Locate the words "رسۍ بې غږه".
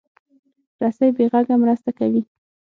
0.81-1.55